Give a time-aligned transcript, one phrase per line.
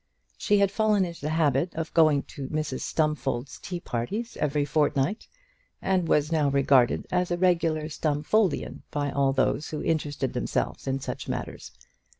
[0.35, 5.27] She had fallen into the habit of going to Mrs Stumfold's tea parties every fortnight,
[5.79, 10.99] and was now regarded as a regular Stumfoldian by all those who interested themselves in
[11.01, 11.71] such matters.